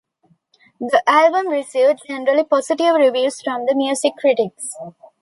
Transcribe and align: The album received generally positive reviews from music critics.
The 0.79 1.03
album 1.05 1.49
received 1.49 2.07
generally 2.07 2.43
positive 2.43 2.95
reviews 2.95 3.39
from 3.39 3.67
music 3.75 4.13
critics. 4.19 4.75